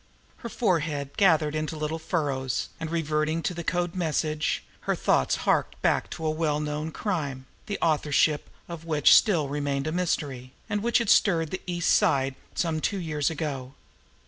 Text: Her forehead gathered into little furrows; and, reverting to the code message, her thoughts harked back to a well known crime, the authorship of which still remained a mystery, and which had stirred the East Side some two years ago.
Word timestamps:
Her 0.37 0.49
forehead 0.49 1.15
gathered 1.15 1.53
into 1.53 1.77
little 1.77 1.99
furrows; 1.99 2.69
and, 2.79 2.89
reverting 2.89 3.43
to 3.43 3.53
the 3.53 3.63
code 3.63 3.93
message, 3.93 4.63
her 4.89 4.95
thoughts 4.95 5.35
harked 5.45 5.79
back 5.83 6.09
to 6.09 6.25
a 6.25 6.31
well 6.31 6.59
known 6.59 6.89
crime, 6.91 7.45
the 7.67 7.77
authorship 7.83 8.49
of 8.67 8.83
which 8.83 9.15
still 9.15 9.47
remained 9.47 9.85
a 9.85 9.91
mystery, 9.91 10.53
and 10.67 10.81
which 10.81 10.97
had 10.97 11.11
stirred 11.11 11.51
the 11.51 11.61
East 11.67 11.93
Side 11.93 12.33
some 12.55 12.81
two 12.81 12.97
years 12.97 13.29
ago. 13.29 13.75